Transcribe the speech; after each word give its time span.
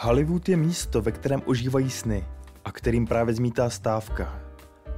Hollywood 0.00 0.48
je 0.48 0.56
místo, 0.56 1.02
ve 1.02 1.12
kterém 1.12 1.42
ožívají 1.44 1.90
sny 1.90 2.24
a 2.64 2.72
kterým 2.72 3.06
právě 3.06 3.34
zmítá 3.34 3.70
stávka. 3.70 4.40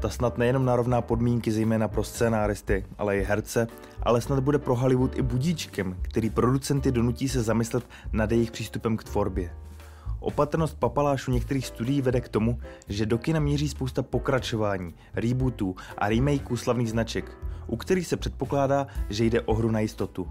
Ta 0.01 0.09
snad 0.09 0.39
nejenom 0.39 0.65
narovná 0.65 1.01
podmínky 1.03 1.53
zejména 1.53 1.89
pro 1.89 2.05
scénáristy, 2.05 2.87
ale 2.99 3.19
i 3.19 3.25
herce, 3.25 3.67
ale 4.03 4.21
snad 4.21 4.41
bude 4.41 4.59
pro 4.59 4.77
Hollywood 4.77 5.19
i 5.19 5.23
budíčkem, 5.23 5.97
který 6.03 6.31
producenty 6.31 6.93
donutí 6.93 7.29
se 7.29 7.43
zamyslet 7.43 7.85
nad 8.13 8.33
jejich 8.33 8.51
přístupem 8.51 8.97
k 8.97 9.05
tvorbě. 9.05 9.57
Opatrnost 10.19 10.79
papalášů 10.79 11.31
některých 11.31 11.67
studií 11.67 12.03
vede 12.03 12.21
k 12.21 12.29
tomu, 12.29 12.59
že 12.89 13.07
do 13.07 13.19
kina 13.19 13.41
míří 13.41 13.69
spousta 13.69 14.03
pokračování, 14.03 14.95
rebootů 15.15 15.77
a 15.99 16.09
remakeů 16.09 16.57
slavných 16.57 16.91
značek, 16.91 17.39
u 17.67 17.77
kterých 17.77 18.07
se 18.07 18.17
předpokládá, 18.17 18.87
že 19.09 19.25
jde 19.25 19.41
o 19.41 19.55
hru 19.55 19.71
na 19.71 19.81
jistotu. 19.81 20.29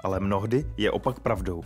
Ale 0.00 0.20
mnohdy 0.20 0.66
je 0.76 0.90
opak 0.90 1.20
pravdou. 1.20 1.62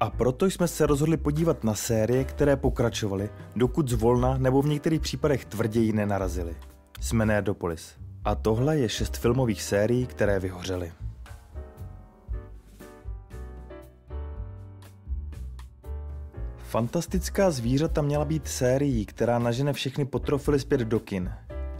A 0.00 0.10
proto 0.10 0.46
jsme 0.46 0.68
se 0.68 0.86
rozhodli 0.86 1.16
podívat 1.16 1.64
na 1.64 1.74
série, 1.74 2.24
které 2.24 2.56
pokračovaly, 2.56 3.30
dokud 3.56 3.88
zvolna 3.88 4.38
nebo 4.38 4.62
v 4.62 4.66
některých 4.66 5.00
případech 5.00 5.44
tvrději 5.44 5.92
nenarazily. 5.92 6.56
Jsme 7.00 7.26
Nerdopolis. 7.26 7.94
A 8.24 8.34
tohle 8.34 8.78
je 8.78 8.88
šest 8.88 9.16
filmových 9.16 9.62
sérií, 9.62 10.06
které 10.06 10.40
vyhořely. 10.40 10.92
Fantastická 16.56 17.50
zvířata 17.50 18.02
měla 18.02 18.24
být 18.24 18.48
sérií, 18.48 19.06
která 19.06 19.38
nažene 19.38 19.72
všechny 19.72 20.04
potrofily 20.04 20.60
zpět 20.60 20.80
do 20.80 21.00
kin. 21.00 21.32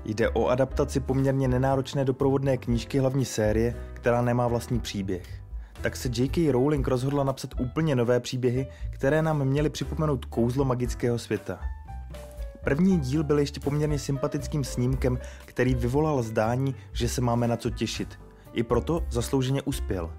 Jde 0.05 0.29
o 0.29 0.46
adaptaci 0.46 1.01
poměrně 1.01 1.48
nenáročné 1.48 2.05
doprovodné 2.05 2.57
knížky 2.57 2.98
hlavní 2.98 3.24
série, 3.24 3.77
která 3.95 4.23
nemá 4.23 4.48
vlastní 4.48 4.80
příběh 4.80 5.46
tak 5.83 5.97
se 5.97 6.09
J.K. 6.16 6.53
Rowling 6.53 6.88
rozhodla 6.88 7.24
napsat 7.24 7.51
úplně 7.60 7.96
nové 7.96 8.21
příběhy, 8.21 8.66
které 8.91 9.23
nám 9.23 9.45
měly 9.45 9.71
připomenout 9.71 10.24
kouzlo 10.24 10.65
magického 10.65 11.19
světa. 11.19 11.60
První 12.65 13.01
díl 13.01 13.24
byl 13.24 13.38
ještě 13.38 13.60
poměrně 13.60 13.99
sympatickým 13.99 14.65
snímkem, 14.65 15.19
který 15.45 15.74
vyvolal 15.74 16.23
zdání, 16.23 16.74
že 16.93 17.09
se 17.09 17.21
máme 17.21 17.49
na 17.49 17.57
co 17.57 17.71
těšit. 17.71 18.19
I 18.52 18.63
proto 18.63 19.02
zaslouženě 19.10 19.63
uspěl. 19.63 20.13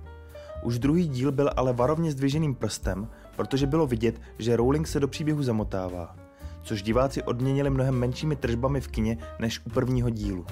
Už 0.64 0.80
druhý 0.80 1.08
díl 1.08 1.32
byl 1.32 1.50
ale 1.56 1.74
varovně 1.74 2.12
zdviženým 2.12 2.56
prstem, 2.56 3.08
protože 3.36 3.68
bylo 3.68 3.88
vidět, 3.88 4.22
že 4.40 4.56
Rowling 4.56 4.88
se 4.88 5.00
do 5.00 5.08
příběhu 5.08 5.44
zamotává, 5.44 6.16
což 6.64 6.82
diváci 6.82 7.24
odměnili 7.24 7.70
mnohem 7.70 7.96
menšími 7.96 8.36
tržbami 8.36 8.82
v 8.82 8.88
kině 8.88 9.18
než 9.40 9.62
u 9.66 9.70
prvního 9.70 10.10
dílu. 10.10 10.46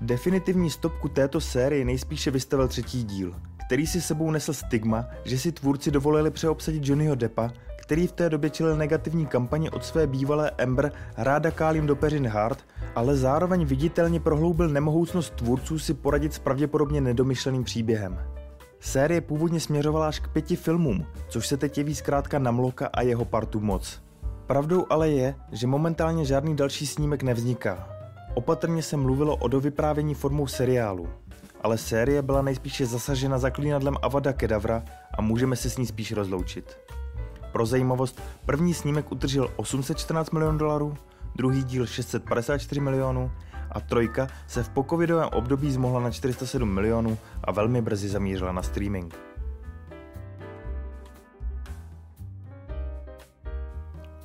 Definitivní 0.00 0.70
stopku 0.70 1.08
této 1.08 1.40
série 1.40 1.84
nejspíše 1.84 2.30
vystavil 2.30 2.68
třetí 2.68 3.04
díl, 3.04 3.34
který 3.68 3.86
si 3.86 4.00
sebou 4.00 4.30
nesl 4.30 4.52
stigma, 4.52 5.06
že 5.24 5.38
si 5.38 5.52
tvůrci 5.52 5.90
dovolili 5.90 6.30
přeobsadit 6.30 6.86
Johnnyho 6.86 7.14
Deppa, 7.14 7.52
který 7.76 8.06
v 8.06 8.12
té 8.12 8.30
době 8.30 8.50
čelil 8.50 8.76
negativní 8.76 9.26
kampaně 9.26 9.70
od 9.70 9.84
své 9.84 10.06
bývalé 10.06 10.50
Ember 10.58 10.92
ráda 11.16 11.50
kálím 11.50 11.86
do 11.86 11.96
peřin 11.96 12.26
hard, 12.26 12.58
ale 12.94 13.16
zároveň 13.16 13.64
viditelně 13.64 14.20
prohloubil 14.20 14.68
nemohoucnost 14.68 15.34
tvůrců 15.34 15.78
si 15.78 15.94
poradit 15.94 16.34
s 16.34 16.38
pravděpodobně 16.38 17.00
nedomyšleným 17.00 17.64
příběhem. 17.64 18.18
Série 18.80 19.20
původně 19.20 19.60
směřovala 19.60 20.08
až 20.08 20.20
k 20.20 20.28
pěti 20.28 20.56
filmům, 20.56 21.06
což 21.28 21.46
se 21.46 21.56
teď 21.56 21.78
jeví 21.78 21.94
zkrátka 21.94 22.38
na 22.38 22.50
Mloka 22.50 22.86
a 22.86 23.02
jeho 23.02 23.24
partu 23.24 23.60
moc. 23.60 24.02
Pravdou 24.46 24.86
ale 24.90 25.10
je, 25.10 25.34
že 25.52 25.66
momentálně 25.66 26.24
žádný 26.24 26.56
další 26.56 26.86
snímek 26.86 27.22
nevzniká. 27.22 27.88
Opatrně 28.34 28.82
se 28.82 28.96
mluvilo 28.96 29.36
o 29.36 29.48
dovyprávění 29.48 30.14
formou 30.14 30.46
seriálu 30.46 31.08
ale 31.60 31.78
série 31.78 32.22
byla 32.22 32.42
nejspíše 32.42 32.86
zasažena 32.86 33.38
zaklínadlem 33.38 33.96
Avada 34.02 34.32
Kedavra 34.32 34.82
a 35.18 35.22
můžeme 35.22 35.56
se 35.56 35.70
s 35.70 35.76
ní 35.76 35.86
spíš 35.86 36.12
rozloučit. 36.12 36.78
Pro 37.52 37.66
zajímavost, 37.66 38.22
první 38.46 38.74
snímek 38.74 39.12
utržil 39.12 39.50
814 39.56 40.30
milionů 40.30 40.58
dolarů, 40.58 40.94
druhý 41.36 41.64
díl 41.64 41.86
654 41.86 42.80
milionů 42.80 43.30
a 43.70 43.80
trojka 43.80 44.28
se 44.46 44.62
v 44.62 44.68
pokovidovém 44.68 45.28
období 45.32 45.72
zmohla 45.72 46.00
na 46.00 46.10
407 46.10 46.74
milionů 46.74 47.18
a 47.44 47.52
velmi 47.52 47.82
brzy 47.82 48.08
zamířila 48.08 48.52
na 48.52 48.62
streaming. 48.62 49.14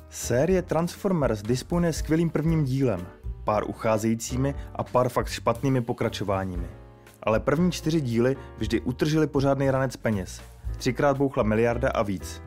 Série 0.08 0.62
Transformers 0.62 1.42
disponuje 1.42 1.92
skvělým 1.92 2.30
prvním 2.30 2.64
dílem, 2.64 3.06
pár 3.44 3.64
ucházejícími 3.68 4.54
a 4.74 4.84
pár 4.84 5.08
fakt 5.08 5.28
špatnými 5.28 5.80
pokračováními 5.80 6.83
ale 7.24 7.40
první 7.40 7.72
čtyři 7.72 8.00
díly 8.00 8.36
vždy 8.58 8.80
utržili 8.80 9.26
pořádný 9.26 9.70
ranec 9.70 9.96
peněz. 9.96 10.42
Třikrát 10.76 11.16
bouchla 11.16 11.42
miliarda 11.42 11.88
a 11.88 12.02
víc. 12.02 12.42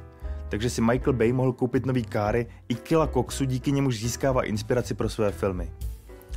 Takže 0.49 0.69
si 0.69 0.81
Michael 0.81 1.13
Bay 1.13 1.33
mohl 1.33 1.53
koupit 1.53 1.85
nový 1.85 2.03
káry 2.03 2.47
i 2.69 2.75
kila 2.75 3.07
koksu, 3.07 3.45
díky 3.45 3.71
němuž 3.71 3.99
získává 3.99 4.43
inspiraci 4.43 4.93
pro 4.93 5.09
své 5.09 5.31
filmy. 5.31 5.71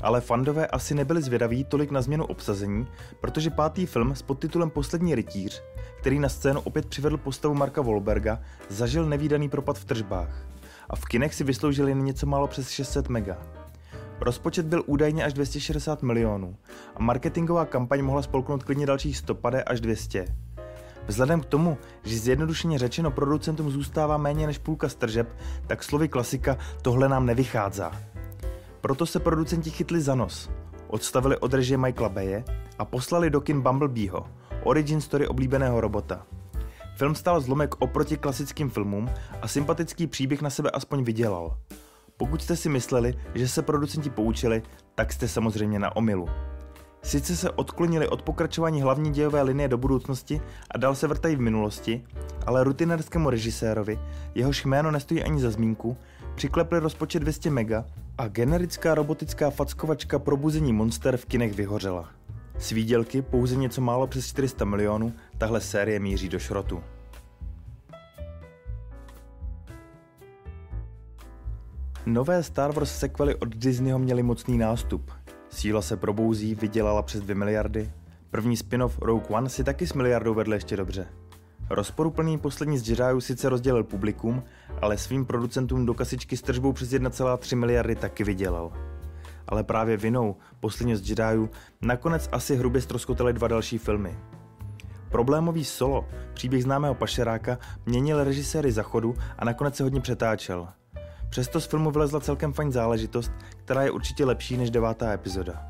Ale 0.03 0.21
fandové 0.21 0.67
asi 0.67 0.95
nebyli 0.95 1.23
zvědaví 1.23 1.65
tolik 1.65 1.91
na 1.91 2.03
změnu 2.03 2.25
obsazení, 2.25 2.87
protože 3.21 3.51
pátý 3.51 3.87
film 3.87 4.15
s 4.15 4.23
podtitulem 4.23 4.71
Poslední 4.71 5.15
rytíř, 5.15 5.63
který 6.01 6.19
na 6.19 6.29
scénu 6.29 6.61
opět 6.61 6.87
přivedl 6.87 7.17
postavu 7.17 7.55
Marka 7.55 7.83
Wahlberga, 7.83 8.41
zažil 8.69 9.07
nevýdaný 9.07 9.49
propad 9.49 9.79
v 9.79 9.85
tržbách. 9.85 10.47
A 10.91 10.97
v 10.97 11.05
kinech 11.05 11.35
si 11.35 11.45
vysloužil 11.45 11.89
jen 11.89 12.05
něco 12.05 12.27
málo 12.27 12.47
přes 12.47 12.71
600 12.71 13.09
mega. 13.09 13.60
Rozpočet 14.21 14.67
byl 14.67 14.83
údajně 14.87 15.25
až 15.25 15.33
260 15.33 16.03
milionů 16.03 16.57
a 16.97 17.03
marketingová 17.03 17.65
kampaň 17.65 18.03
mohla 18.03 18.23
spolknout 18.23 18.63
klidně 18.63 18.87
dalších 18.87 19.17
150 19.17 19.63
až 19.67 19.81
200. 19.81 20.27
Vzhledem 21.07 21.41
k 21.41 21.45
tomu, 21.45 21.79
že 22.03 22.19
zjednodušeně 22.19 22.79
řečeno 22.79 23.11
producentům 23.11 23.71
zůstává 23.71 24.17
méně 24.17 24.47
než 24.47 24.59
půlka 24.59 24.89
stržeb, 24.89 25.37
tak 25.67 25.83
slovy 25.85 26.09
klasika 26.09 26.59
tohle 26.83 27.09
nám 27.09 27.27
nevychází. 27.27 27.83
Proto 28.81 29.07
se 29.07 29.21
producenti 29.21 29.71
chytli 29.71 30.01
za 30.01 30.15
nos, 30.15 30.51
odstavili 30.89 31.39
od 31.39 31.55
režie 31.55 31.79
Michaela 31.79 32.09
Baye 32.09 32.45
a 32.79 32.85
poslali 32.85 33.31
do 33.31 33.41
kin 33.41 33.61
Bumblebeeho, 33.61 34.27
origin 34.65 35.01
story 35.01 35.29
oblíbeného 35.29 35.81
robota. 35.81 36.27
Film 36.97 37.15
stál 37.15 37.41
zlomek 37.41 37.75
oproti 37.79 38.17
klasickým 38.17 38.71
filmům 38.71 39.11
a 39.43 39.49
sympatický 39.49 40.07
příběh 40.07 40.43
na 40.43 40.51
sebe 40.51 40.71
aspoň 40.71 41.05
vydělal– 41.05 41.57
pokud 42.21 42.43
jste 42.43 42.57
si 42.57 42.69
mysleli, 42.69 43.15
že 43.35 43.49
se 43.49 43.63
producenti 43.63 44.11
poučili, 44.11 44.63
tak 44.95 45.13
jste 45.13 45.29
samozřejmě 45.29 45.79
na 45.79 45.97
omilu. 45.97 46.29
Sice 47.03 47.37
se 47.37 47.51
odklonili 47.51 48.09
od 48.09 48.23
pokračování 48.23 48.83
hlavní 48.83 49.11
dějové 49.11 49.43
linie 49.43 49.69
do 49.69 49.79
budoucnosti 49.79 50.41
a 50.71 50.79
dál 50.79 50.95
se 50.95 51.07
vrtají 51.07 51.37
v 51.37 51.41
minulosti, 51.41 52.05
ale 52.47 52.65
rutinerskému 52.65 53.31
režisérovi, 53.31 53.99
jehož 54.35 54.65
jméno 54.65 54.91
nestojí 54.91 55.23
ani 55.23 55.41
za 55.41 55.51
zmínku, 55.51 55.97
přiklepli 56.35 56.79
rozpočet 56.79 57.21
200 57.21 57.51
mega 57.51 57.85
a 58.19 58.29
generická 58.29 58.95
robotická 58.95 59.51
fackovačka 59.51 60.19
Probuzení 60.19 60.73
monster 60.73 61.17
v 61.17 61.27
kinech 61.27 61.55
vyhořela. 61.55 62.11
S 62.59 62.71
výdělky 62.71 63.23
pouze 63.23 63.57
něco 63.57 63.81
málo 63.81 64.07
přes 64.07 64.27
400 64.27 64.65
milionů 64.65 65.13
tahle 65.39 65.61
série 65.61 66.01
míří 66.01 66.29
do 66.29 66.39
šrotu. 66.39 66.83
Nové 72.13 72.43
Star 72.43 72.73
Wars 72.73 72.99
sequely 72.99 73.35
od 73.35 73.49
Disneyho 73.57 73.99
měly 73.99 74.23
mocný 74.23 74.59
nástup. 74.59 75.11
Síla 75.49 75.83
se 75.83 75.97
probouzí, 75.97 76.55
vydělala 76.55 77.03
přes 77.03 77.21
2 77.21 77.35
miliardy. 77.35 77.93
První 78.31 78.57
spin-off 78.57 78.99
Rogue 78.99 79.29
One 79.29 79.49
si 79.49 79.65
taky 79.65 79.87
s 79.87 79.93
miliardou 79.93 80.35
vedle 80.35 80.57
ještě 80.57 80.77
dobře. 80.77 81.07
Rozporuplný 81.71 82.39
poslední 82.39 82.79
z 82.79 82.89
Jediů 82.89 83.21
sice 83.21 83.49
rozdělil 83.49 83.85
publikum, 83.85 84.43
ale 84.83 84.99
svým 84.99 85.27
producentům 85.27 85.87
do 85.87 85.95
kasičky 85.95 86.37
s 86.37 86.43
tržbou 86.43 86.73
přes 86.73 86.91
1,3 86.91 87.57
miliardy 87.57 87.97
taky 87.97 88.25
vydělal. 88.25 88.73
Ale 89.47 89.65
právě 89.65 89.97
vinou 89.97 90.37
posledního 90.61 90.99
z 90.99 91.09
Jediů 91.09 91.51
nakonec 91.83 92.29
asi 92.33 92.57
hrubě 92.57 92.81
ztroskotaly 92.81 93.33
dva 93.33 93.49
další 93.49 93.79
filmy. 93.79 94.19
Problémový 95.09 95.65
solo, 95.65 96.09
příběh 96.35 96.63
známého 96.63 96.95
pašeráka, 96.95 97.59
měnil 97.87 98.25
režiséry 98.25 98.73
zachodu 98.73 99.15
a 99.39 99.45
nakonec 99.45 99.77
se 99.77 99.83
hodně 99.83 100.01
přetáčel– 100.01 100.69
Přesto 101.31 101.61
z 101.61 101.67
filmu 101.67 101.91
vylezla 101.91 102.21
celkem 102.21 102.53
fajn 102.53 102.73
záležitost, 102.73 103.33
která 103.65 103.83
je 103.83 103.91
určitě 103.91 104.25
lepší 104.25 104.57
než 104.57 104.71
devátá 104.71 105.13
epizoda. 105.13 105.67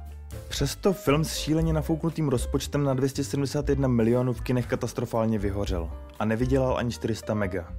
Přesto 0.49 0.93
film 0.93 1.25
s 1.25 1.37
šíleně 1.37 1.73
nafouknutým 1.73 2.29
rozpočtem 2.29 2.85
na 2.85 2.95
271 2.95 3.89
milionů 3.89 4.33
v 4.33 4.41
kinech 4.41 4.67
katastrofálně 4.67 5.39
vyhořel 5.39 5.91
a 6.19 6.25
nevydělal 6.25 6.77
ani 6.77 6.91
400 6.91 7.35
mega. 7.35 7.75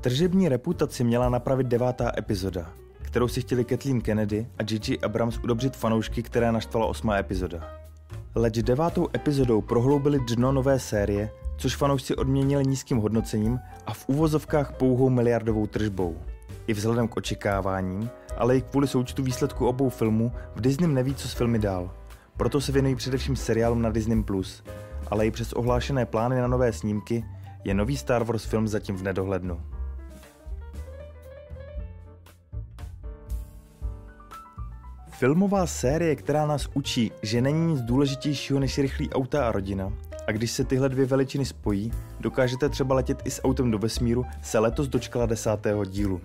Tržební 0.00 0.48
reputaci 0.48 1.04
měla 1.04 1.28
napravit 1.28 1.66
devátá 1.66 2.12
epizoda, 2.18 2.72
kterou 3.02 3.28
si 3.28 3.40
chtěli 3.40 3.64
Kathleen 3.64 4.00
Kennedy 4.00 4.46
a 4.58 4.62
Gigi 4.62 4.98
Abrams 4.98 5.38
udobřit 5.38 5.76
fanoušky, 5.76 6.22
které 6.22 6.52
naštvala 6.52 6.86
osmá 6.86 7.16
epizoda. 7.16 7.70
Leč 8.34 8.54
devátou 8.54 9.08
epizodou 9.14 9.60
prohloubili 9.60 10.18
dno 10.28 10.52
nové 10.52 10.78
série, 10.78 11.30
což 11.56 11.76
fanoušci 11.76 12.16
odměnili 12.16 12.64
nízkým 12.66 12.98
hodnocením 12.98 13.58
a 13.86 13.94
v 13.94 14.08
úvozovkách 14.08 14.72
pouhou 14.72 15.10
miliardovou 15.10 15.66
tržbou 15.66 16.16
i 16.66 16.72
vzhledem 16.72 17.08
k 17.08 17.16
očekáváním, 17.16 18.10
ale 18.36 18.56
i 18.56 18.62
kvůli 18.62 18.88
součtu 18.88 19.22
výsledku 19.22 19.66
obou 19.66 19.88
filmů 19.88 20.32
v 20.56 20.60
Disney 20.60 20.88
neví, 20.88 21.14
co 21.14 21.28
s 21.28 21.32
filmy 21.32 21.58
dál. 21.58 21.90
Proto 22.36 22.60
se 22.60 22.72
věnují 22.72 22.94
především 22.94 23.36
seriálům 23.36 23.82
na 23.82 23.90
Disney+, 23.90 24.22
Plus, 24.22 24.64
ale 25.10 25.26
i 25.26 25.30
přes 25.30 25.52
ohlášené 25.52 26.06
plány 26.06 26.40
na 26.40 26.46
nové 26.46 26.72
snímky 26.72 27.24
je 27.64 27.74
nový 27.74 27.96
Star 27.96 28.24
Wars 28.24 28.44
film 28.44 28.68
zatím 28.68 28.96
v 28.96 29.02
nedohlednu. 29.02 29.60
Filmová 35.10 35.66
série, 35.66 36.16
která 36.16 36.46
nás 36.46 36.68
učí, 36.74 37.12
že 37.22 37.42
není 37.42 37.66
nic 37.66 37.80
důležitějšího 37.80 38.60
než 38.60 38.78
rychlý 38.78 39.10
auta 39.10 39.48
a 39.48 39.52
rodina, 39.52 39.92
a 40.26 40.32
když 40.32 40.50
se 40.50 40.64
tyhle 40.64 40.88
dvě 40.88 41.06
veličiny 41.06 41.44
spojí, 41.44 41.92
dokážete 42.20 42.68
třeba 42.68 42.94
letět 42.94 43.22
i 43.24 43.30
s 43.30 43.44
autem 43.44 43.70
do 43.70 43.78
vesmíru, 43.78 44.24
se 44.42 44.58
letos 44.58 44.88
dočkala 44.88 45.26
desátého 45.26 45.84
dílu. 45.84 46.20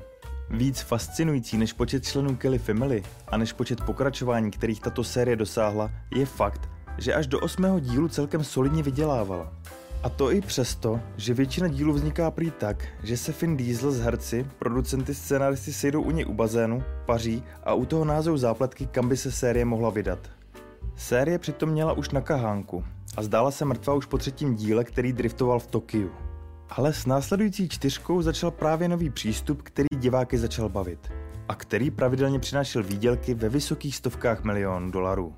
Víc 0.49 0.81
fascinující 0.81 1.57
než 1.57 1.73
počet 1.73 2.03
členů 2.03 2.35
Kelly 2.35 2.59
Family 2.59 3.03
a 3.27 3.37
než 3.37 3.53
počet 3.53 3.81
pokračování, 3.81 4.51
kterých 4.51 4.81
tato 4.81 5.03
série 5.03 5.35
dosáhla, 5.35 5.91
je 6.15 6.25
fakt, 6.25 6.69
že 6.97 7.13
až 7.13 7.27
do 7.27 7.39
osmého 7.39 7.79
dílu 7.79 8.07
celkem 8.07 8.43
solidně 8.43 8.83
vydělávala. 8.83 9.53
A 10.03 10.09
to 10.09 10.31
i 10.31 10.41
přesto, 10.41 10.99
že 11.17 11.33
většina 11.33 11.67
dílů 11.67 11.93
vzniká 11.93 12.31
prý 12.31 12.51
tak, 12.51 12.87
že 13.03 13.17
se 13.17 13.33
Finn 13.33 13.57
Diesel 13.57 13.91
s 13.91 13.99
herci, 13.99 14.45
producenty, 14.59 15.13
scénaristy 15.13 15.73
sejdou 15.73 16.01
u 16.01 16.11
něj 16.11 16.25
u 16.25 16.33
bazénu, 16.33 16.83
paří 17.05 17.43
a 17.63 17.73
u 17.73 17.85
toho 17.85 18.05
názou 18.05 18.37
zápletky, 18.37 18.85
kam 18.85 19.09
by 19.09 19.17
se 19.17 19.31
série 19.31 19.65
mohla 19.65 19.89
vydat. 19.89 20.19
Série 20.95 21.39
přitom 21.39 21.69
měla 21.69 21.93
už 21.93 22.09
na 22.09 22.21
kahánku 22.21 22.83
a 23.17 23.23
zdála 23.23 23.51
se 23.51 23.65
mrtvá 23.65 23.93
už 23.93 24.05
po 24.05 24.17
třetím 24.17 24.55
díle, 24.55 24.83
který 24.83 25.13
driftoval 25.13 25.59
v 25.59 25.67
Tokiu. 25.67 26.11
Ale 26.69 26.93
s 26.93 27.05
následující 27.05 27.69
čtyřkou 27.69 28.21
začal 28.21 28.51
právě 28.51 28.87
nový 28.87 29.09
přístup, 29.09 29.61
který 29.61 29.87
diváky 29.95 30.37
začal 30.37 30.69
bavit 30.69 31.11
a 31.49 31.55
který 31.55 31.91
pravidelně 31.91 32.39
přinášel 32.39 32.83
výdělky 32.83 33.33
ve 33.33 33.49
vysokých 33.49 33.95
stovkách 33.95 34.43
milionů 34.43 34.91
dolarů. 34.91 35.33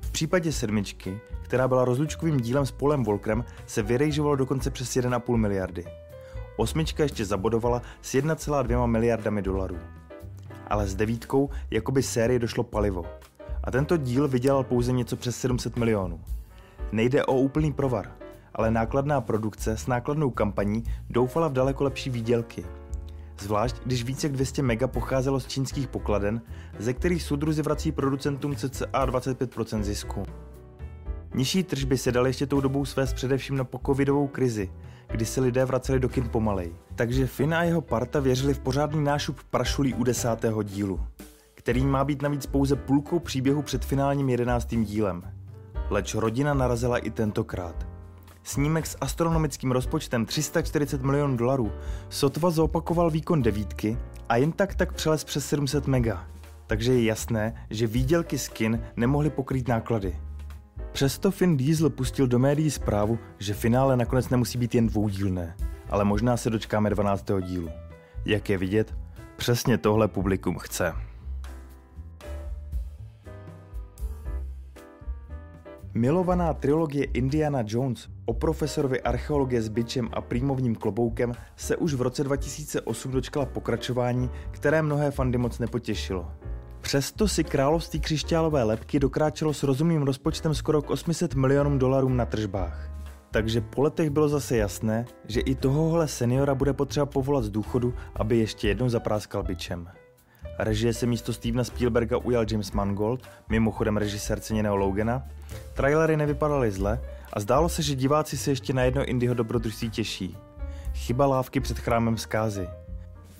V 0.00 0.10
případě 0.10 0.52
sedmičky, 0.52 1.20
která 1.42 1.68
byla 1.68 1.84
rozlučkovým 1.84 2.40
dílem 2.40 2.66
s 2.66 2.70
Polem 2.70 3.04
Volkrem, 3.04 3.44
se 3.66 3.82
vyrejžovalo 3.82 4.36
dokonce 4.36 4.70
přes 4.70 4.96
1,5 4.96 5.36
miliardy. 5.36 5.84
Osmička 6.56 7.02
ještě 7.02 7.24
zabodovala 7.24 7.82
s 8.02 8.14
1,2 8.14 8.86
miliardami 8.86 9.42
dolarů. 9.42 9.78
Ale 10.68 10.86
s 10.86 10.94
devítkou 10.94 11.50
jakoby 11.70 12.02
série 12.02 12.38
došlo 12.38 12.64
palivo. 12.64 13.04
A 13.64 13.70
tento 13.70 13.96
díl 13.96 14.28
vydělal 14.28 14.64
pouze 14.64 14.92
něco 14.92 15.16
přes 15.16 15.36
700 15.36 15.76
milionů. 15.76 16.20
Nejde 16.92 17.24
o 17.24 17.34
úplný 17.34 17.72
provar, 17.72 18.12
ale 18.54 18.70
nákladná 18.70 19.20
produkce 19.20 19.76
s 19.76 19.86
nákladnou 19.86 20.30
kampaní 20.30 20.84
doufala 21.10 21.48
v 21.48 21.52
daleko 21.52 21.84
lepší 21.84 22.10
výdělky. 22.10 22.64
Zvlášť, 23.38 23.76
když 23.84 24.04
více 24.04 24.26
jak 24.26 24.32
200 24.32 24.62
mega 24.62 24.86
pocházelo 24.86 25.40
z 25.40 25.46
čínských 25.46 25.88
pokladen, 25.88 26.40
ze 26.78 26.92
kterých 26.92 27.22
soudruzi 27.22 27.62
vrací 27.62 27.92
producentům 27.92 28.56
cca 28.56 28.86
25% 29.06 29.82
zisku. 29.82 30.22
Nižší 31.34 31.62
tržby 31.62 31.98
se 31.98 32.12
daly 32.12 32.30
ještě 32.30 32.46
tou 32.46 32.60
dobou 32.60 32.84
svést 32.84 33.14
především 33.14 33.56
na 33.56 33.64
pokovidovou 33.64 34.26
krizi, 34.26 34.72
kdy 35.10 35.24
se 35.24 35.40
lidé 35.40 35.64
vraceli 35.64 36.00
do 36.00 36.08
kin 36.08 36.28
pomalej. 36.28 36.72
Takže 36.94 37.26
Finn 37.26 37.54
a 37.54 37.62
jeho 37.62 37.80
parta 37.80 38.20
věřili 38.20 38.54
v 38.54 38.58
pořádný 38.58 39.04
nášup 39.04 39.42
prašulí 39.50 39.94
u 39.94 40.04
desátého 40.04 40.62
dílu, 40.62 41.00
který 41.54 41.86
má 41.86 42.04
být 42.04 42.22
navíc 42.22 42.46
pouze 42.46 42.76
půlkou 42.76 43.18
příběhu 43.18 43.62
před 43.62 43.84
finálním 43.84 44.28
jedenáctým 44.28 44.84
dílem. 44.84 45.22
Leč 45.90 46.14
rodina 46.14 46.54
narazila 46.54 46.98
i 46.98 47.10
tentokrát. 47.10 47.89
Snímek 48.42 48.86
s 48.86 48.96
astronomickým 49.00 49.70
rozpočtem 49.70 50.26
340 50.26 51.02
milionů 51.02 51.36
dolarů 51.36 51.72
sotva 52.08 52.50
zopakoval 52.50 53.10
výkon 53.10 53.42
devítky 53.42 53.98
a 54.28 54.36
jen 54.36 54.52
tak 54.52 54.74
tak 54.74 54.92
přelez 54.92 55.24
přes 55.24 55.46
700 55.46 55.86
mega. 55.86 56.26
Takže 56.66 56.92
je 56.92 57.04
jasné, 57.04 57.66
že 57.70 57.86
výdělky 57.86 58.38
skin 58.38 58.80
nemohly 58.96 59.30
pokrýt 59.30 59.68
náklady. 59.68 60.16
Přesto 60.92 61.30
Finn 61.30 61.56
Diesel 61.56 61.90
pustil 61.90 62.26
do 62.26 62.38
médií 62.38 62.70
zprávu, 62.70 63.18
že 63.38 63.54
finále 63.54 63.96
nakonec 63.96 64.28
nemusí 64.28 64.58
být 64.58 64.74
jen 64.74 64.86
dvoudílné, 64.86 65.56
ale 65.88 66.04
možná 66.04 66.36
se 66.36 66.50
dočkáme 66.50 66.90
12. 66.90 67.26
dílu. 67.40 67.70
Jak 68.24 68.50
je 68.50 68.58
vidět, 68.58 68.94
přesně 69.36 69.78
tohle 69.78 70.08
publikum 70.08 70.58
chce. 70.58 71.09
Milovaná 76.00 76.54
trilogie 76.54 77.04
Indiana 77.12 77.60
Jones 77.66 78.08
o 78.24 78.32
profesorovi 78.32 79.00
archeologie 79.00 79.62
s 79.62 79.68
bičem 79.68 80.08
a 80.12 80.20
prýmovním 80.20 80.74
kloboukem 80.74 81.32
se 81.56 81.76
už 81.76 81.94
v 81.94 82.02
roce 82.02 82.24
2008 82.24 83.12
dočkala 83.12 83.46
pokračování, 83.46 84.30
které 84.50 84.82
mnohé 84.82 85.10
fandy 85.10 85.38
moc 85.38 85.58
nepotěšilo. 85.58 86.32
Přesto 86.80 87.28
si 87.28 87.44
království 87.44 88.00
křišťálové 88.00 88.62
lepky 88.62 89.00
dokráčelo 89.00 89.52
s 89.52 89.62
rozumným 89.62 90.02
rozpočtem 90.02 90.54
skoro 90.54 90.82
k 90.82 90.90
800 90.90 91.34
milionům 91.34 91.78
dolarů 91.78 92.08
na 92.08 92.26
tržbách. 92.26 92.90
Takže 93.30 93.60
po 93.60 93.82
letech 93.82 94.10
bylo 94.10 94.28
zase 94.28 94.56
jasné, 94.56 95.04
že 95.28 95.40
i 95.40 95.54
tohohle 95.54 96.08
seniora 96.08 96.54
bude 96.54 96.72
potřeba 96.72 97.06
povolat 97.06 97.44
z 97.44 97.50
důchodu, 97.50 97.94
aby 98.16 98.38
ještě 98.38 98.68
jednou 98.68 98.88
zapráskal 98.88 99.42
bičem. 99.42 99.88
Režie 100.64 100.94
se 100.94 101.06
místo 101.06 101.32
Stevena 101.32 101.64
Spielberga 101.64 102.16
ujal 102.16 102.44
James 102.50 102.72
Mangold, 102.72 103.20
mimochodem 103.48 103.96
režisér 103.96 104.40
ceněného 104.40 104.76
Logana. 104.76 105.22
Trailery 105.74 106.16
nevypadaly 106.16 106.70
zle 106.70 107.00
a 107.32 107.40
zdálo 107.40 107.68
se, 107.68 107.82
že 107.82 107.94
diváci 107.94 108.36
se 108.36 108.50
ještě 108.50 108.72
na 108.72 108.82
jedno 108.82 109.04
Indyho 109.04 109.34
dobrodružství 109.34 109.90
těší. 109.90 110.36
Chyba 110.94 111.26
lávky 111.26 111.60
před 111.60 111.78
chrámem 111.78 112.18
zkázy. 112.18 112.68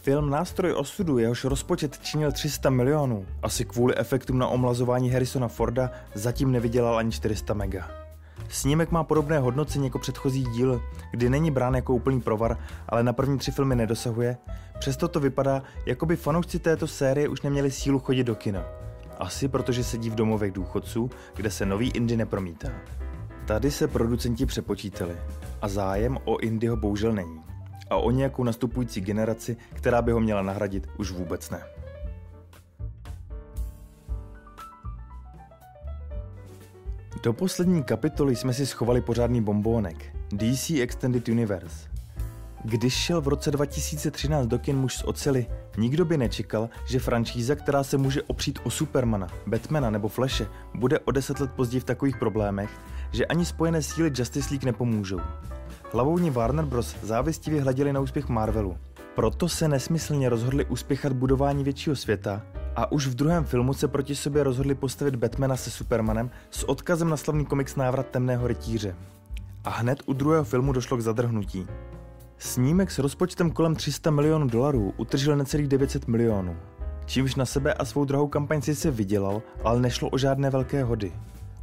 Film 0.03 0.31
Nástroj 0.31 0.75
osudu, 0.75 1.19
jehož 1.19 1.45
rozpočet 1.45 1.99
činil 1.99 2.33
300 2.33 2.71
milionů, 2.71 3.27
asi 3.43 3.65
kvůli 3.65 3.97
efektům 3.97 4.39
na 4.39 4.47
omlazování 4.47 5.11
Harrisona 5.11 5.49
Forda, 5.49 5.91
zatím 6.15 6.53
nevydělal 6.53 6.99
ani 6.99 7.13
400 7.13 7.55
mega. 7.55 8.00
Snímek 8.51 8.91
má 8.91 9.05
podobné 9.05 9.39
hodnocení 9.39 9.85
jako 9.85 9.99
předchozí 9.99 10.45
díl, 10.45 10.83
kdy 11.11 11.31
není 11.31 11.51
brán 11.51 11.75
jako 11.75 11.95
úplný 11.95 12.21
provar, 12.21 12.59
ale 12.89 13.03
na 13.03 13.13
první 13.13 13.39
tři 13.39 13.51
filmy 13.51 13.77
nedosahuje. 13.77 14.37
Přesto 14.79 15.09
to 15.09 15.21
vypadá, 15.21 15.63
jako 15.87 16.07
by 16.07 16.17
fanoušci 16.17 16.59
této 16.59 16.87
série 16.87 17.29
už 17.29 17.43
neměli 17.43 17.71
sílu 17.71 17.99
chodit 17.99 18.25
do 18.25 18.35
kina. 18.35 18.65
Asi 19.19 19.49
protože 19.49 19.85
sedí 19.85 20.11
v 20.11 20.15
domovech 20.15 20.53
důchodců, 20.53 21.11
kde 21.37 21.51
se 21.51 21.67
nový 21.67 21.91
Indy 21.91 22.17
nepromítá. 22.17 22.69
Tady 23.47 23.71
se 23.71 23.89
producenti 23.89 24.47
přepočítali 24.47 25.17
a 25.63 25.69
zájem 25.69 26.19
o 26.25 26.39
Indyho 26.39 26.77
bohužel 26.77 27.13
není. 27.13 27.41
A 27.91 27.97
o 27.97 28.11
nějakou 28.11 28.45
nastupující 28.45 29.01
generaci, 29.01 29.57
která 29.73 30.03
by 30.03 30.13
ho 30.13 30.21
měla 30.21 30.43
nahradit, 30.43 30.89
už 30.99 31.11
vůbec 31.11 31.51
ne. 31.51 31.63
Do 37.23 37.33
poslední 37.33 37.83
kapitoly 37.83 38.37
jsme 38.37 38.55
si 38.55 38.67
schovali 38.67 39.01
pořádný 39.01 39.43
bombónek. 39.43 40.17
DC 40.33 40.71
Extended 40.71 41.29
Universe. 41.29 41.89
Když 42.65 42.95
šel 42.95 43.21
v 43.21 43.29
roce 43.29 43.51
2013 43.51 44.47
do 44.47 44.59
kin 44.59 44.77
muž 44.77 44.97
z 44.97 45.05
ocely, 45.05 45.47
nikdo 45.79 46.05
by 46.05 46.19
nečekal, 46.19 46.69
že 46.87 46.99
franšíza, 46.99 47.55
která 47.55 47.83
se 47.83 47.97
může 47.97 48.23
opřít 48.23 48.59
o 48.65 48.71
Supermana, 48.71 49.27
Batmana 49.47 49.91
nebo 49.91 50.09
Flashe, 50.09 50.47
bude 50.75 50.99
o 50.99 51.11
deset 51.11 51.41
let 51.41 51.51
později 51.51 51.81
v 51.81 51.85
takových 51.85 52.17
problémech, 52.17 52.71
že 53.13 53.27
ani 53.27 53.45
spojené 53.45 53.83
síly 53.83 54.13
Justice 54.15 54.49
League 54.51 54.65
nepomůžou. 54.65 55.21
Hlavovní 55.93 56.31
Warner 56.31 56.65
Bros. 56.65 56.97
závistivě 57.03 57.63
hleděli 57.63 57.93
na 57.93 58.01
úspěch 58.01 58.29
Marvelu. 58.29 58.77
Proto 59.15 59.49
se 59.49 59.69
nesmyslně 59.69 60.29
rozhodli 60.29 60.65
uspěchat 60.65 61.13
budování 61.13 61.65
většího 61.65 61.97
světa 61.97 62.43
a 62.77 62.93
už 62.93 63.07
v 63.07 63.15
druhém 63.15 63.45
filmu 63.45 63.75
se 63.75 63.89
proti 63.89 64.17
sobě 64.17 64.43
rozhodli 64.43 64.75
postavit 64.75 65.17
Batmana 65.17 65.57
se 65.57 65.71
Supermanem 65.71 66.31
s 66.51 66.69
odkazem 66.69 67.09
na 67.09 67.17
slavný 67.17 67.47
komiks 67.47 67.77
Návrat 67.77 68.07
temného 68.07 68.47
rytíře. 68.47 68.97
A 69.65 69.71
hned 69.71 70.03
u 70.07 70.13
druhého 70.13 70.45
filmu 70.45 70.73
došlo 70.73 70.97
k 70.97 71.01
zadrhnutí. 71.01 71.67
Snímek 72.39 72.91
s 72.91 72.99
rozpočtem 72.99 73.51
kolem 73.51 73.75
300 73.75 74.11
milionů 74.11 74.49
dolarů 74.49 74.95
utržil 74.97 75.37
necelých 75.37 75.69
900 75.69 76.09
milionů, 76.09 76.57
čímž 77.07 77.35
na 77.35 77.47
sebe 77.47 77.75
a 77.75 77.85
svou 77.85 78.05
drahou 78.05 78.29
kampaň 78.29 78.63
se 78.63 78.91
vydělal, 78.91 79.43
ale 79.65 79.81
nešlo 79.81 80.09
o 80.09 80.19
žádné 80.19 80.51
velké 80.51 80.85
hody. 80.85 81.13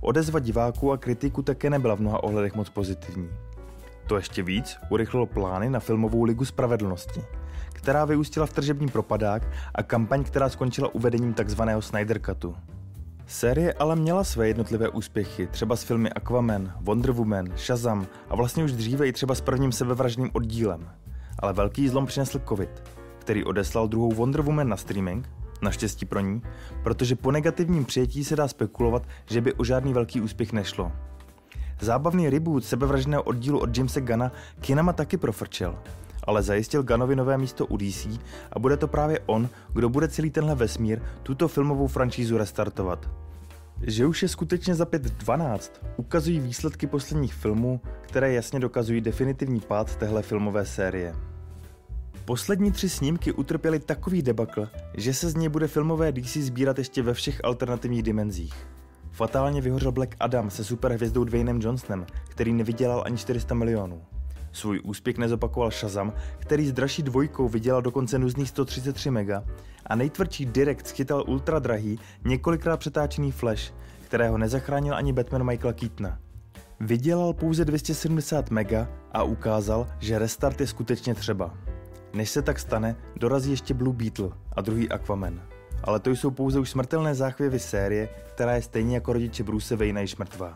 Odezva 0.02 0.40
diváků 0.40 0.92
a 0.92 0.98
kritiků 0.98 1.42
také 1.42 1.70
nebyla 1.70 1.96
v 1.96 2.00
mnoha 2.00 2.24
ohledech 2.24 2.56
moc 2.56 2.70
pozitivní. 2.70 3.30
To 4.08 4.16
ještě 4.16 4.44
víc 4.44 4.78
urychlilo 4.90 5.26
plány 5.26 5.70
na 5.70 5.80
filmovou 5.80 6.24
ligu 6.24 6.46
spravedlnosti, 6.46 7.22
která 7.77 8.05
vyústila 8.05 8.46
v 8.46 8.53
tržební 8.53 8.88
propadák 8.88 9.48
a 9.75 9.84
kampaň, 9.84 10.24
která 10.24 10.50
skončila 10.50 10.96
uvedením 10.96 11.34
tzv. 11.34 11.62
Snyder 11.79 12.19
Cutu. 12.25 12.55
Série 13.27 13.74
ale 13.74 13.96
měla 13.96 14.24
své 14.24 14.48
jednotlivé 14.48 14.89
úspěchy, 14.89 15.48
třeba 15.48 15.75
s 15.75 15.84
filmy 15.84 16.10
Aquaman, 16.10 16.74
Wonder 16.81 17.12
Woman, 17.12 17.48
Shazam 17.57 18.07
a 18.29 18.36
vlastně 18.36 18.63
už 18.63 18.72
dříve 18.72 19.07
i 19.07 19.13
třeba 19.13 19.36
s 19.36 19.41
prvním 19.41 19.72
sebevražným 19.72 20.29
oddílem. 20.34 20.89
Ale 21.39 21.53
velký 21.53 21.89
zlom 21.89 22.05
přinesl 22.05 22.41
covid, 22.50 22.84
který 23.19 23.43
odeslal 23.43 23.88
druhou 23.88 24.12
Wonder 24.12 24.41
Woman 24.41 24.69
na 24.69 24.77
streaming, 24.77 25.29
naštěstí 25.62 26.05
pro 26.05 26.19
ní, 26.19 26.41
protože 26.84 27.15
po 27.15 27.31
negativním 27.31 27.86
přijetí 27.86 28.24
se 28.24 28.36
dá 28.36 28.48
spekulovat, 28.48 29.03
že 29.25 29.41
by 29.41 29.53
o 29.53 29.63
žádný 29.63 29.93
velký 29.93 30.22
úspěch 30.22 30.53
nešlo. 30.53 30.91
Zábavný 31.79 32.29
reboot 32.29 32.65
sebevražného 32.65 33.24
oddílu 33.24 33.60
od 33.60 33.77
Jamesa 33.77 34.00
Gana 34.00 34.31
kinama 34.62 34.93
taky 34.93 35.17
profrčel, 35.17 35.75
ale 36.27 36.43
zajistil 36.43 36.84
Ganovi 36.84 37.15
nové 37.15 37.38
místo 37.38 37.65
u 37.65 37.77
DC 37.77 38.07
a 38.51 38.60
bude 38.60 38.77
to 38.77 38.88
právě 38.88 39.19
on, 39.25 39.50
kdo 39.74 39.89
bude 39.89 40.07
celý 40.07 40.29
tenhle 40.29 40.55
vesmír, 40.55 41.01
tuto 41.24 41.48
filmovou 41.48 41.88
franšízu 41.88 42.38
restartovat. 42.38 43.10
Že 43.81 44.05
už 44.05 44.22
je 44.24 44.29
skutečně 44.29 44.75
za 44.75 44.86
5.12, 44.86 45.72
ukazují 45.98 46.39
výsledky 46.39 46.88
posledních 46.88 47.34
filmů, 47.34 47.81
které 48.01 48.34
jasně 48.34 48.60
dokazují 48.60 49.01
definitivní 49.01 49.60
pád 49.60 49.96
téhle 49.96 50.22
filmové 50.22 50.65
série. 50.65 51.15
Poslední 52.25 52.72
tři 52.72 52.89
snímky 52.89 53.31
utrpěly 53.31 53.79
takový 53.79 54.22
debakl, 54.22 54.67
že 54.93 55.13
se 55.13 55.29
z 55.29 55.36
něj 55.36 55.50
bude 55.50 55.67
filmové 55.67 56.12
DC 56.12 56.38
sbírat 56.38 56.77
ještě 56.77 57.01
ve 57.01 57.13
všech 57.13 57.41
alternativních 57.43 58.03
dimenzích. 58.03 58.53
Fatálně 59.12 59.62
vyhořel 59.62 59.91
Black 59.91 60.15
Adam 60.19 60.50
se 60.50 60.63
superhvězdou 60.63 61.24
Dwaynem 61.24 61.62
Johnsonem, 61.62 62.05
který 62.29 62.53
nevydělal 62.53 63.03
ani 63.05 63.17
400 63.17 63.55
milionů. 63.55 64.01
Svůj 64.58 64.82
úspěch 64.84 65.18
nezopakoval 65.18 65.72
Shazam, 65.72 66.14
který 66.40 66.68
s 66.68 66.72
dražší 66.72 67.04
dvojkou 67.04 67.50
vydělal 67.50 67.82
dokonce 67.82 68.20
nuzných 68.20 68.50
133 68.50 69.12
mega 69.12 69.44
a 69.86 69.96
nejtvrdší 69.96 70.46
Direct 70.46 70.88
schytal 70.88 71.24
ultra 71.28 71.60
drahý, 71.60 72.00
několikrát 72.26 72.78
přetáčený 72.78 73.32
Flash, 73.32 73.74
kterého 74.06 74.38
nezachránil 74.38 74.96
ani 74.96 75.14
Batman 75.14 75.44
Michaela 75.44 75.74
Keatona. 75.74 76.20
Vydělal 76.80 77.34
pouze 77.34 77.66
270 77.66 78.50
mega 78.52 78.90
a 79.12 79.24
ukázal, 79.24 79.88
že 80.00 80.20
restart 80.20 80.62
je 80.62 80.68
skutečně 80.68 81.16
třeba. 81.16 81.54
Než 82.14 82.30
se 82.30 82.42
tak 82.42 82.60
stane, 82.60 82.96
dorazí 83.16 83.52
ještě 83.52 83.74
Blue 83.74 83.96
Beetle 83.96 84.30
a 84.52 84.62
druhý 84.62 84.90
Aquaman. 84.90 85.42
Ale 85.84 86.00
to 86.00 86.10
jsou 86.10 86.32
pouze 86.32 86.60
už 86.60 86.70
smrtelné 86.70 87.16
záchvěvy 87.16 87.60
série, 87.60 88.10
která 88.34 88.56
je 88.56 88.62
stejně 88.62 88.96
jako 88.96 89.14
rodiče 89.14 89.44
Bruce 89.44 89.76
Wayne 89.76 90.02
již 90.02 90.18
mrtvá. 90.18 90.56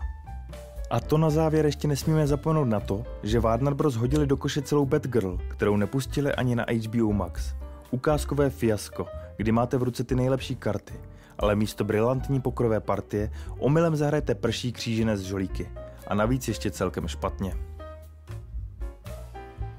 A 0.92 1.00
to 1.00 1.18
na 1.18 1.30
závěr 1.30 1.66
ještě 1.66 1.88
nesmíme 1.88 2.28
zapomenout 2.28 2.66
na 2.66 2.80
to, 2.80 3.04
že 3.24 3.40
Warner 3.40 3.74
Bros. 3.74 3.96
hodili 3.96 4.28
do 4.28 4.38
koše 4.38 4.62
celou 4.62 4.86
Batgirl, 4.86 5.38
kterou 5.48 5.78
nepustili 5.78 6.36
ani 6.36 6.56
na 6.56 6.66
HBO 6.88 7.14
Max. 7.14 7.54
Ukázkové 7.92 8.50
fiasko, 8.50 9.08
kdy 9.38 9.52
máte 9.52 9.78
v 9.78 9.84
ruce 9.84 10.04
ty 10.04 10.16
nejlepší 10.16 10.56
karty, 10.56 10.94
ale 11.38 11.56
místo 11.56 11.84
brilantní 11.84 12.42
pokrové 12.42 12.80
partie 12.80 13.32
omylem 13.60 13.96
zahrajete 13.96 14.36
prší 14.36 14.72
křížené 14.72 15.18
z 15.18 15.22
žolíky. 15.22 15.70
A 16.08 16.16
navíc 16.16 16.48
ještě 16.48 16.72
celkem 16.72 17.08
špatně. 17.08 17.54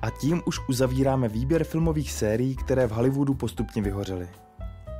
A 0.02 0.10
tím 0.10 0.42
už 0.46 0.68
uzavíráme 0.68 1.28
výběr 1.28 1.64
filmových 1.64 2.12
sérií, 2.12 2.56
které 2.56 2.86
v 2.86 2.90
Hollywoodu 2.90 3.34
postupně 3.34 3.82
vyhořely. 3.82 4.28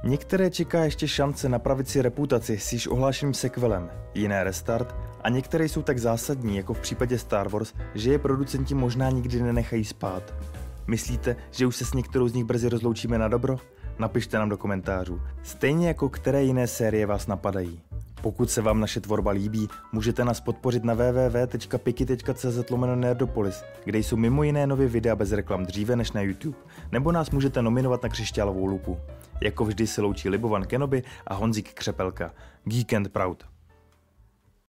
Některé 0.05 0.51
čeká 0.51 0.85
ještě 0.85 1.09
šance 1.09 1.49
napravit 1.49 1.89
si 1.89 2.03
reputaci 2.03 2.59
s 2.59 2.73
již 2.73 2.87
ohlášeným 2.87 3.35
sequelem, 3.35 3.91
jiné 4.15 4.45
restart 4.45 4.95
a 5.23 5.29
některé 5.29 5.65
jsou 5.65 5.83
tak 5.83 5.99
zásadní, 5.99 6.57
jako 6.57 6.75
v 6.75 6.81
případě 6.81 7.19
Star 7.19 7.49
Wars, 7.49 7.75
že 7.95 8.13
je 8.13 8.19
producenti 8.19 8.75
možná 8.75 9.11
nikdy 9.11 9.43
nenechají 9.43 9.85
spát. 9.85 10.35
Myslíte, 10.87 11.37
že 11.51 11.67
už 11.67 11.77
se 11.77 11.85
s 11.85 11.95
některou 11.95 12.29
z 12.29 12.35
nich 12.35 12.45
brzy 12.45 12.69
rozloučíme 12.69 13.19
na 13.19 13.29
dobro? 13.29 13.57
Napište 13.99 14.39
nám 14.39 14.49
do 14.49 14.57
komentářů. 14.57 15.21
Stejně 15.43 15.89
jako 15.89 16.09
které 16.09 16.43
jiné 16.43 16.67
série 16.67 17.07
vás 17.07 17.27
napadají. 17.27 17.83
Pokud 18.23 18.51
se 18.51 18.63
vám 18.63 18.81
naše 18.81 19.01
tvorba 19.01 19.31
líbí, 19.31 19.69
můžete 19.93 20.25
nás 20.25 20.41
podpořit 20.41 20.85
na 20.85 20.95
www.piki.cz 20.95 22.71
nerdopolis, 22.95 23.65
kde 23.85 23.99
jsou 23.99 24.17
mimo 24.17 24.43
jiné 24.43 24.67
nově 24.67 24.89
videa 24.89 25.17
bez 25.17 25.33
reklam 25.33 25.67
dříve 25.67 25.97
než 25.97 26.13
na 26.13 26.21
YouTube, 26.21 26.59
nebo 26.93 27.13
nás 27.13 27.31
můžete 27.31 27.63
nominovat 27.63 28.03
na 28.03 28.09
křišťálovou 28.09 28.67
lupu. 28.67 28.99
Jako 29.41 29.65
vždy 29.65 29.87
se 29.87 30.03
loučí 30.03 30.29
Libovan 30.29 30.65
Kenobi 30.65 31.03
a 31.27 31.35
Honzik 31.35 31.75
Křepelka. 31.75 32.31
Geek 32.65 32.93
and 32.93 33.09
Proud. 33.09 33.52